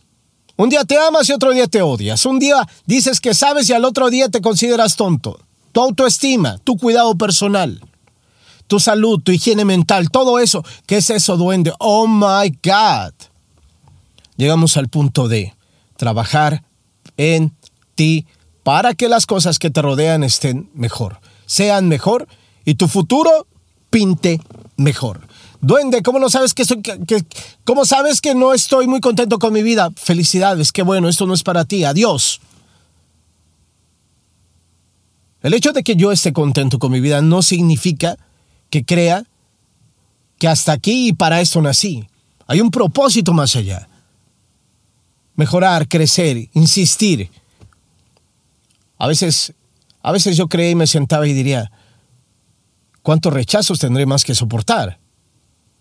Un 0.57 0.67
día 0.67 0.83
te 0.83 0.97
amas 0.97 1.29
y 1.29 1.31
otro 1.31 1.53
día 1.53 1.67
te 1.67 1.81
odias. 1.81 2.25
Un 2.25 2.37
día 2.37 2.67
dices 2.85 3.21
que 3.21 3.33
sabes 3.33 3.69
y 3.69 3.73
al 3.73 3.85
otro 3.85 4.09
día 4.09 4.27
te 4.27 4.41
consideras 4.41 4.97
tonto. 4.97 5.39
Tu 5.71 5.79
autoestima, 5.79 6.57
tu 6.57 6.75
cuidado 6.75 7.15
personal, 7.15 7.79
tu 8.71 8.79
salud, 8.79 9.19
tu 9.21 9.33
higiene 9.33 9.65
mental, 9.65 10.09
todo 10.11 10.39
eso. 10.39 10.63
¿Qué 10.85 10.95
es 10.99 11.09
eso, 11.09 11.35
duende? 11.35 11.73
Oh 11.77 12.07
my 12.07 12.57
God. 12.63 13.11
Llegamos 14.37 14.77
al 14.77 14.87
punto 14.87 15.27
de 15.27 15.53
trabajar 15.97 16.63
en 17.17 17.53
ti 17.95 18.25
para 18.63 18.93
que 18.93 19.09
las 19.09 19.25
cosas 19.25 19.59
que 19.59 19.71
te 19.71 19.81
rodean 19.81 20.23
estén 20.23 20.69
mejor, 20.73 21.19
sean 21.45 21.89
mejor 21.89 22.29
y 22.63 22.75
tu 22.75 22.87
futuro 22.87 23.45
pinte 23.89 24.39
mejor. 24.77 25.27
Duende, 25.59 26.01
¿cómo 26.01 26.17
no 26.17 26.29
sabes 26.29 26.53
que, 26.53 26.63
soy, 26.63 26.81
que, 26.81 27.25
cómo 27.65 27.83
sabes 27.83 28.21
que 28.21 28.35
no 28.35 28.53
estoy 28.53 28.87
muy 28.87 29.01
contento 29.01 29.37
con 29.37 29.51
mi 29.51 29.63
vida? 29.63 29.89
Felicidades, 29.97 30.71
qué 30.71 30.83
bueno, 30.83 31.09
esto 31.09 31.25
no 31.25 31.33
es 31.33 31.43
para 31.43 31.65
ti. 31.65 31.83
Adiós. 31.83 32.39
El 35.41 35.53
hecho 35.53 35.73
de 35.73 35.83
que 35.83 35.97
yo 35.97 36.13
esté 36.13 36.31
contento 36.31 36.79
con 36.79 36.93
mi 36.93 37.01
vida 37.01 37.21
no 37.21 37.41
significa 37.41 38.17
que 38.71 38.83
crea 38.83 39.23
que 40.39 40.47
hasta 40.47 40.71
aquí 40.71 41.09
y 41.09 41.13
para 41.13 41.39
esto 41.39 41.61
nací. 41.61 42.07
Hay 42.47 42.61
un 42.61 42.71
propósito 42.71 43.31
más 43.33 43.55
allá. 43.55 43.87
Mejorar, 45.35 45.87
crecer, 45.87 46.49
insistir. 46.53 47.29
A 48.97 49.07
veces, 49.07 49.53
a 50.01 50.11
veces 50.11 50.35
yo 50.35 50.47
creía 50.47 50.71
y 50.71 50.75
me 50.75 50.87
sentaba 50.87 51.27
y 51.27 51.33
diría, 51.33 51.71
¿cuántos 53.03 53.31
rechazos 53.31 53.77
tendré 53.77 54.05
más 54.07 54.23
que 54.23 54.33
soportar? 54.33 54.99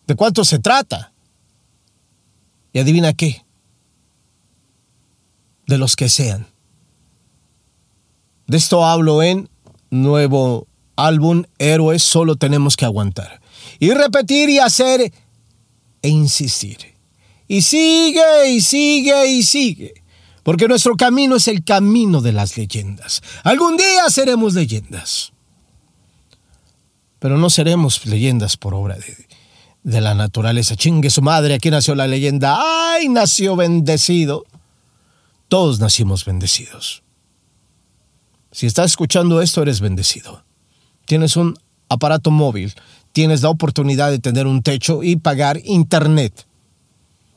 ¿De 0.07 0.15
cuánto 0.15 0.45
se 0.45 0.59
trata? 0.59 1.13
Y 2.73 2.81
adivina 2.81 3.15
qué. 3.15 3.45
De 5.67 5.79
los 5.79 5.97
que 5.97 6.09
sean. 6.09 6.49
De 8.47 8.57
esto 8.57 8.85
hablo 8.85 9.23
en 9.23 9.49
nuevo 9.91 10.67
álbum 11.07 11.45
Héroes, 11.59 12.03
solo 12.03 12.37
tenemos 12.37 12.77
que 12.77 12.85
aguantar. 12.85 13.41
Y 13.79 13.93
repetir 13.93 14.51
y 14.51 14.59
hacer 14.59 15.13
e 16.03 16.09
insistir. 16.09 16.79
Y 17.49 17.63
sigue 17.63 18.51
y 18.51 18.61
sigue 18.61 19.27
y 19.27 19.43
sigue. 19.43 19.95
Porque 20.43 20.69
nuestro 20.69 20.97
camino 20.97 21.37
es 21.37 21.49
el 21.49 21.65
camino 21.65 22.21
de 22.21 22.33
las 22.33 22.57
leyendas. 22.57 23.23
Algún 23.45 23.77
día 23.77 24.09
seremos 24.09 24.55
leyendas. 24.55 25.33
Pero 27.19 27.37
no 27.37 27.51
seremos 27.51 28.07
leyendas 28.07 28.57
por 28.57 28.75
obra 28.75 28.97
de, 28.97 29.27
de 29.83 30.01
la 30.01 30.15
naturaleza. 30.15 30.77
Chingue 30.77 31.11
su 31.11 31.23
madre, 31.23 31.55
aquí 31.55 31.71
nació 31.71 31.95
la 31.95 32.07
leyenda. 32.07 32.59
¡Ay, 32.93 33.09
nació 33.09 33.57
bendecido! 33.57 34.45
Todos 35.49 35.81
nacimos 35.81 36.25
bendecidos. 36.25 37.03
Si 38.53 38.67
estás 38.67 38.93
escuchando 38.93 39.43
esto, 39.43 39.63
eres 39.63 39.81
bendecido. 39.81 40.45
Tienes 41.11 41.35
un 41.35 41.59
aparato 41.89 42.31
móvil, 42.31 42.73
tienes 43.11 43.43
la 43.43 43.49
oportunidad 43.51 44.13
de 44.13 44.21
tener 44.21 44.47
un 44.47 44.63
techo 44.63 45.03
y 45.03 45.17
pagar 45.17 45.61
internet. 45.65 46.47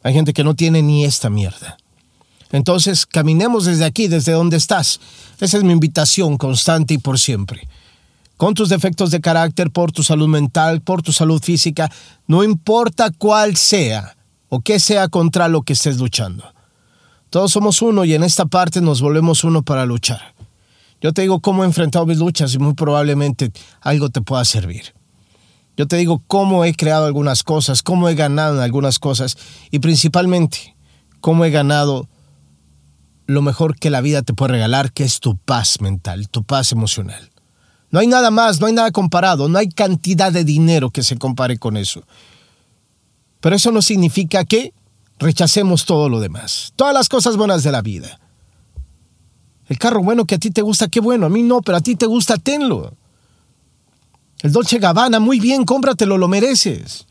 Hay 0.03 0.13
gente 0.13 0.31
que 0.31 0.43
no 0.43 0.53
tiene 0.53 0.83
ni 0.83 1.05
esta 1.05 1.31
mierda. 1.31 1.77
Entonces, 2.51 3.07
caminemos 3.07 3.65
desde 3.65 3.85
aquí, 3.85 4.07
desde 4.07 4.33
donde 4.33 4.57
estás. 4.57 4.99
Esa 5.39 5.57
es 5.57 5.63
mi 5.63 5.73
invitación 5.73 6.37
constante 6.37 6.93
y 6.93 6.99
por 6.99 7.17
siempre 7.17 7.67
con 8.37 8.53
tus 8.53 8.69
defectos 8.69 9.09
de 9.09 9.21
carácter, 9.21 9.71
por 9.71 9.91
tu 9.91 10.03
salud 10.03 10.27
mental, 10.27 10.81
por 10.81 11.01
tu 11.01 11.11
salud 11.11 11.41
física, 11.41 11.91
no 12.27 12.43
importa 12.43 13.09
cuál 13.09 13.57
sea 13.57 14.15
o 14.49 14.59
qué 14.59 14.79
sea 14.79 15.07
contra 15.07 15.47
lo 15.47 15.63
que 15.63 15.73
estés 15.73 15.97
luchando. 15.97 16.43
Todos 17.31 17.51
somos 17.51 17.81
uno 17.81 18.05
y 18.05 18.13
en 18.13 18.23
esta 18.23 18.45
parte 18.45 18.81
nos 18.81 19.01
volvemos 19.01 19.43
uno 19.43 19.63
para 19.63 19.87
luchar. 19.87 20.33
Yo 21.03 21.11
te 21.11 21.21
digo 21.21 21.41
cómo 21.41 21.63
he 21.63 21.67
enfrentado 21.67 22.05
mis 22.05 22.19
luchas 22.19 22.55
y 22.55 22.59
muy 22.59 22.75
probablemente 22.75 23.51
algo 23.81 24.09
te 24.09 24.21
pueda 24.21 24.45
servir. 24.45 24.95
Yo 25.75 25.85
te 25.85 25.97
digo 25.97 26.23
cómo 26.27 26.63
he 26.63 26.73
creado 26.73 27.05
algunas 27.05 27.43
cosas, 27.43 27.83
cómo 27.83 28.07
he 28.07 28.15
ganado 28.15 28.55
en 28.55 28.61
algunas 28.61 28.99
cosas 28.99 29.37
y 29.69 29.79
principalmente 29.79 30.77
cómo 31.19 31.43
he 31.43 31.51
ganado 31.51 32.07
lo 33.25 33.41
mejor 33.41 33.75
que 33.77 33.89
la 33.89 33.99
vida 33.99 34.21
te 34.21 34.33
puede 34.33 34.53
regalar, 34.53 34.93
que 34.93 35.03
es 35.03 35.19
tu 35.19 35.35
paz 35.35 35.81
mental, 35.81 36.29
tu 36.29 36.45
paz 36.45 36.71
emocional. 36.71 37.31
No 37.91 37.99
hay 37.99 38.07
nada 38.07 38.31
más, 38.31 38.61
no 38.61 38.67
hay 38.67 38.73
nada 38.73 38.91
comparado, 38.91 39.49
no 39.49 39.59
hay 39.59 39.67
cantidad 39.67 40.31
de 40.31 40.45
dinero 40.45 40.89
que 40.89 41.03
se 41.03 41.17
compare 41.17 41.57
con 41.57 41.75
eso. 41.75 42.03
Pero 43.41 43.57
eso 43.57 43.73
no 43.73 43.81
significa 43.81 44.45
que 44.45 44.73
rechacemos 45.19 45.83
todo 45.83 46.07
lo 46.07 46.21
demás, 46.21 46.71
todas 46.77 46.93
las 46.93 47.09
cosas 47.09 47.35
buenas 47.35 47.61
de 47.63 47.73
la 47.73 47.81
vida. 47.81 48.21
El 49.73 49.79
carro 49.79 50.03
bueno 50.03 50.25
que 50.25 50.35
a 50.35 50.37
ti 50.37 50.51
te 50.51 50.61
gusta, 50.61 50.87
qué 50.87 50.99
bueno, 50.99 51.25
a 51.25 51.29
mí 51.29 51.41
no, 51.41 51.59
pero 51.63 51.79
a 51.79 51.81
ti 51.81 51.95
te 51.95 52.05
gusta, 52.05 52.37
tenlo. 52.37 52.93
El 54.43 54.51
Dolce 54.51 54.77
Gabbana, 54.77 55.19
muy 55.19 55.39
bien, 55.39 55.65
cómpratelo, 55.65 56.15
lo 56.15 56.27
mereces. 56.27 57.07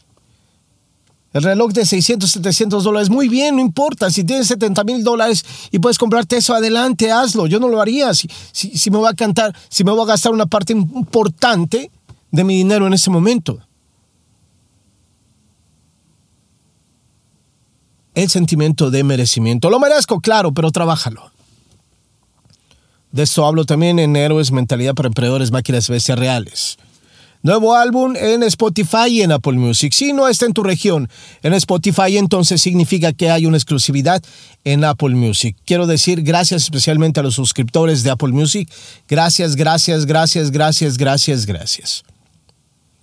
El 1.33 1.43
reloj 1.43 1.73
de 1.73 1.85
600, 1.85 2.31
700 2.31 2.85
dólares, 2.85 3.11
muy 3.11 3.29
bien, 3.29 3.57
no 3.57 3.61
importa. 3.61 4.13
Si 4.13 4.23
tienes 4.23 4.47
70 4.47 4.85
mil 4.85 5.03
dólares 5.03 5.45
y 5.73 5.81
puedes 5.81 5.99
comprarte 5.99 6.37
eso, 6.37 6.55
adelante, 6.55 7.11
hazlo. 7.11 7.49
Yo 7.49 7.59
no 7.59 7.67
lo 7.67 7.81
haría. 7.81 8.15
Si, 8.15 8.29
si, 8.53 8.91
me 8.93 8.99
voy 8.99 9.09
a 9.09 9.15
cantar, 9.15 9.53
si 9.69 9.83
me 9.83 9.91
voy 9.91 10.05
a 10.05 10.07
gastar 10.07 10.31
una 10.31 10.47
parte 10.47 10.73
importante 10.73 11.91
de 12.31 12.45
mi 12.45 12.55
dinero 12.55 12.87
en 12.87 12.95
ese 12.95 13.11
momento. 13.11 13.59
El 18.15 18.31
sentimiento 18.31 18.93
de 18.93 19.03
merecimiento. 19.03 19.69
Lo 19.69 19.81
merezco, 19.81 20.21
claro, 20.21 20.53
pero 20.53 20.71
trabájalo. 20.71 21.33
De 23.13 23.25
eso 23.25 23.47
hablo 23.47 23.67
también 23.67 23.99
en 23.99 24.17
Héroes 24.17 24.53
Mentalidad 24.53 24.95
para 24.95 25.07
Emprendedores 25.07 25.51
Máquinas 25.51 25.89
Bestias 25.89 26.19
Reales. 26.19 26.79
Nuevo 27.43 27.75
álbum 27.75 28.15
en 28.17 28.43
Spotify 28.45 29.09
y 29.09 29.23
en 29.23 29.33
Apple 29.33 29.55
Music. 29.55 29.93
Si 29.93 30.13
no 30.13 30.29
está 30.29 30.47
en 30.47 30.55
tu 30.55 30.63
región 30.63 31.11
en 31.43 31.53
Spotify, 31.55 32.17
entonces 32.17 32.63
significa 32.63 33.13
que 33.13 33.31
hay 33.31 33.47
una 33.47 33.57
exclusividad 33.57 34.23
en 34.65 34.85
Apple 34.85 35.15
Music. 35.17 35.57
Quiero 35.67 35.87
decir 35.87 36.23
gracias 36.23 36.63
especialmente 36.63 37.21
a 37.21 37.23
los 37.23 37.35
suscriptores 37.35 38.03
de 38.03 38.13
Apple 38.13 38.33
Music. 38.33 38.71
Gracias, 39.09 39.57
gracias, 39.57 40.07
gracias, 40.07 40.51
gracias, 40.51 40.97
gracias, 40.97 41.45
gracias. 41.45 42.05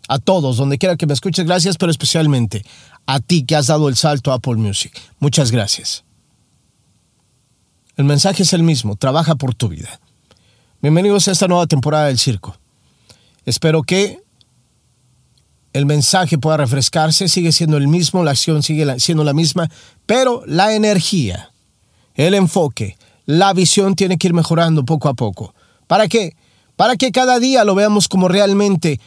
A 0.07 0.17
todos, 0.17 0.57
donde 0.57 0.79
quiera 0.79 0.95
que 0.95 1.05
me 1.05 1.13
escuches, 1.13 1.45
gracias, 1.45 1.77
pero 1.77 1.91
especialmente 1.91 2.65
a 3.05 3.19
ti 3.19 3.43
que 3.45 3.55
has 3.55 3.67
dado 3.67 3.89
el 3.89 3.95
salto 3.95 4.31
a 4.31 4.35
Apple 4.35 4.55
Music. 4.55 4.93
Muchas 5.19 5.51
gracias. 5.51 6.08
El 7.99 8.05
mensaje 8.05 8.43
es 8.43 8.53
el 8.53 8.63
mismo, 8.63 8.95
trabaja 8.95 9.35
por 9.35 9.53
tu 9.53 9.67
vida. 9.67 9.99
Bienvenidos 10.81 11.27
a 11.27 11.33
esta 11.33 11.49
nueva 11.49 11.67
temporada 11.67 12.05
del 12.05 12.17
circo. 12.17 12.55
Espero 13.43 13.83
que 13.83 14.21
el 15.73 15.85
mensaje 15.85 16.37
pueda 16.37 16.55
refrescarse, 16.55 17.27
sigue 17.27 17.51
siendo 17.51 17.75
el 17.75 17.89
mismo, 17.89 18.23
la 18.23 18.31
acción 18.31 18.63
sigue 18.63 19.01
siendo 19.01 19.25
la 19.25 19.33
misma, 19.33 19.69
pero 20.05 20.43
la 20.45 20.73
energía, 20.73 21.51
el 22.15 22.35
enfoque, 22.35 22.97
la 23.25 23.51
visión 23.51 23.95
tiene 23.95 24.17
que 24.17 24.27
ir 24.27 24.33
mejorando 24.33 24.85
poco 24.85 25.09
a 25.09 25.13
poco. 25.13 25.53
¿Para 25.85 26.07
qué? 26.07 26.37
Para 26.77 26.95
que 26.95 27.11
cada 27.11 27.37
día 27.37 27.65
lo 27.65 27.75
veamos 27.75 28.07
como 28.07 28.29
realmente 28.29 29.01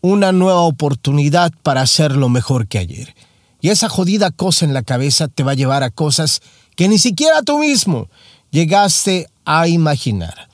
una 0.00 0.32
nueva 0.32 0.62
oportunidad 0.62 1.52
para 1.62 1.82
hacerlo 1.82 2.30
mejor 2.30 2.68
que 2.68 2.78
ayer. 2.78 3.14
Y 3.62 3.70
esa 3.70 3.88
jodida 3.88 4.32
cosa 4.32 4.64
en 4.64 4.74
la 4.74 4.82
cabeza 4.82 5.28
te 5.28 5.44
va 5.44 5.52
a 5.52 5.54
llevar 5.54 5.84
a 5.84 5.90
cosas 5.90 6.42
que 6.74 6.88
ni 6.88 6.98
siquiera 6.98 7.42
tú 7.42 7.58
mismo 7.58 8.10
llegaste 8.50 9.28
a 9.44 9.68
imaginar. 9.68 10.48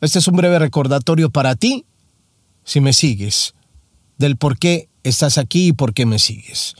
Este 0.00 0.18
es 0.18 0.26
un 0.26 0.36
breve 0.36 0.58
recordatorio 0.58 1.30
para 1.30 1.54
ti 1.54 1.84
si 2.64 2.80
me 2.80 2.94
sigues, 2.94 3.54
del 4.16 4.38
por 4.38 4.58
qué 4.58 4.88
estás 5.02 5.36
aquí 5.36 5.68
y 5.68 5.72
por 5.74 5.92
qué 5.92 6.06
me 6.06 6.18
sigues. 6.18 6.74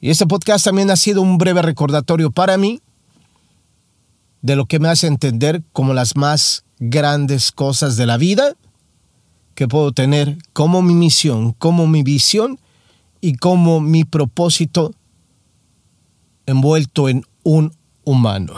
Y 0.00 0.10
este 0.10 0.26
podcast 0.26 0.64
también 0.64 0.90
ha 0.90 0.96
sido 0.96 1.22
un 1.22 1.38
breve 1.38 1.62
recordatorio 1.62 2.32
para 2.32 2.58
mí 2.58 2.80
de 4.40 4.56
lo 4.56 4.66
que 4.66 4.80
me 4.80 4.88
hace 4.88 5.06
entender 5.06 5.62
como 5.72 5.94
las 5.94 6.16
más 6.16 6.64
grandes 6.80 7.52
cosas 7.52 7.96
de 7.96 8.06
la 8.06 8.16
vida 8.16 8.56
que 9.54 9.68
puedo 9.68 9.92
tener 9.92 10.36
como 10.52 10.82
mi 10.82 10.94
misión, 10.94 11.52
como 11.52 11.86
mi 11.86 12.02
visión 12.02 12.58
y 13.22 13.36
como 13.36 13.80
mi 13.80 14.04
propósito 14.04 14.94
envuelto 16.44 17.08
en 17.08 17.24
un 17.42 17.74
humano. 18.04 18.52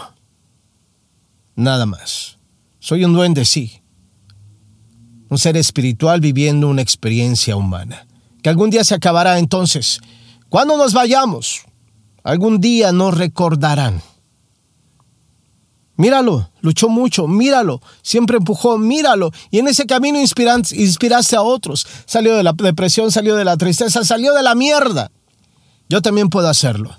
Nada 1.54 1.86
más. 1.86 2.38
Soy 2.80 3.04
un 3.04 3.12
duende, 3.12 3.44
sí, 3.44 3.80
un 5.30 5.38
ser 5.38 5.56
espiritual 5.56 6.20
viviendo 6.20 6.68
una 6.68 6.82
experiencia 6.82 7.54
humana, 7.54 8.08
que 8.42 8.48
algún 8.48 8.70
día 8.70 8.82
se 8.82 8.96
acabará 8.96 9.38
entonces. 9.38 10.00
Cuando 10.48 10.76
nos 10.76 10.92
vayamos, 10.92 11.64
Algún 12.24 12.58
día 12.58 12.90
nos 12.90 13.18
recordarán. 13.18 14.00
Míralo, 15.96 16.50
luchó 16.60 16.88
mucho, 16.88 17.28
míralo, 17.28 17.80
siempre 18.02 18.38
empujó, 18.38 18.78
míralo. 18.78 19.30
Y 19.50 19.60
en 19.60 19.68
ese 19.68 19.86
camino 19.86 20.18
inspiraste 20.18 21.36
a 21.36 21.42
otros. 21.42 21.86
Salió 22.04 22.36
de 22.36 22.42
la 22.42 22.52
depresión, 22.52 23.12
salió 23.12 23.36
de 23.36 23.44
la 23.44 23.56
tristeza, 23.56 24.04
salió 24.04 24.34
de 24.34 24.42
la 24.42 24.54
mierda. 24.54 25.10
Yo 25.88 26.02
también 26.02 26.30
puedo 26.30 26.48
hacerlo. 26.48 26.96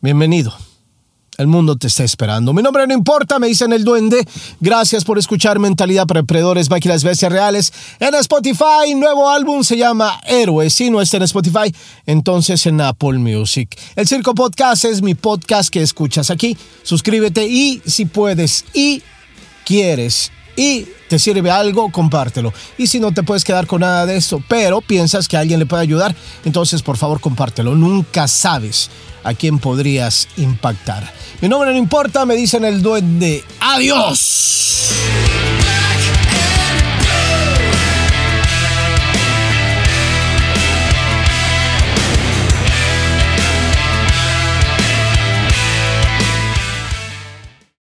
Bienvenido. 0.00 0.52
El 1.42 1.48
mundo 1.48 1.76
te 1.76 1.88
está 1.88 2.04
esperando. 2.04 2.52
Mi 2.52 2.62
nombre 2.62 2.86
no 2.86 2.94
importa, 2.94 3.40
me 3.40 3.48
dicen 3.48 3.72
el 3.72 3.82
duende. 3.82 4.24
Gracias 4.60 5.04
por 5.04 5.18
escuchar 5.18 5.58
Mentalidad 5.58 6.06
para 6.06 6.20
Emprendedores, 6.20 6.70
Máquinas 6.70 7.02
Bestias 7.02 7.32
Reales. 7.32 7.72
En 7.98 8.14
Spotify, 8.14 8.94
nuevo 8.94 9.28
álbum 9.28 9.64
se 9.64 9.76
llama 9.76 10.20
Héroes. 10.24 10.72
Si 10.72 10.88
no 10.88 11.02
está 11.02 11.16
en 11.16 11.24
Spotify, 11.24 11.74
entonces 12.06 12.64
en 12.66 12.80
Apple 12.80 13.18
Music. 13.18 13.76
El 13.96 14.06
Circo 14.06 14.36
Podcast 14.36 14.84
es 14.84 15.02
mi 15.02 15.16
podcast 15.16 15.68
que 15.70 15.82
escuchas 15.82 16.30
aquí. 16.30 16.56
Suscríbete 16.84 17.44
y 17.48 17.82
si 17.86 18.04
puedes 18.04 18.64
y 18.72 19.02
quieres 19.64 20.30
y 20.56 20.86
te 21.08 21.18
sirve 21.18 21.50
algo, 21.50 21.90
compártelo. 21.90 22.52
Y 22.78 22.86
si 22.86 23.00
no 23.00 23.12
te 23.12 23.22
puedes 23.22 23.44
quedar 23.44 23.66
con 23.66 23.80
nada 23.80 24.06
de 24.06 24.16
esto, 24.16 24.42
pero 24.48 24.80
piensas 24.80 25.28
que 25.28 25.36
alguien 25.36 25.58
le 25.58 25.66
puede 25.66 25.82
ayudar, 25.82 26.14
entonces 26.44 26.82
por 26.82 26.96
favor 26.96 27.20
compártelo. 27.20 27.74
Nunca 27.74 28.28
sabes 28.28 28.90
a 29.24 29.34
quién 29.34 29.58
podrías 29.58 30.28
impactar. 30.36 31.12
Mi 31.40 31.48
nombre 31.48 31.72
no 31.72 31.78
importa, 31.78 32.24
me 32.26 32.34
dicen 32.34 32.64
el 32.64 32.82
duende. 32.82 33.44
Adiós. 33.60 34.92